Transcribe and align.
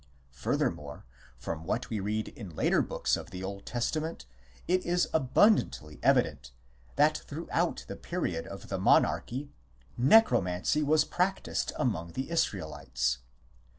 Further 0.31 0.71
more, 0.71 1.05
from 1.37 1.63
what 1.63 1.91
we 1.91 1.99
read 1.99 2.29
in 2.29 2.55
later 2.55 2.81
books 2.81 3.15
of 3.15 3.29
the 3.29 3.43
Old 3.43 3.67
Testa 3.67 4.01
ment 4.01 4.25
it 4.67 4.83
is 4.83 5.07
abundantly 5.13 5.99
evident 6.01 6.53
that 6.95 7.17
throughout 7.19 7.85
the 7.87 7.95
period 7.95 8.47
of 8.47 8.69
the 8.69 8.79
monarchy 8.79 9.51
Necromancy 9.99 10.81
was 10.81 11.05
practised 11.05 11.71
among 11.77 12.13
the 12.13 12.31
Israelites. 12.31 13.19